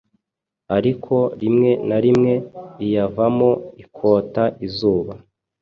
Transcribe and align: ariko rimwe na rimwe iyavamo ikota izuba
ariko 0.77 1.15
rimwe 1.41 1.71
na 1.87 1.97
rimwe 2.05 2.33
iyavamo 2.83 3.51
ikota 3.83 4.43
izuba 4.65 5.13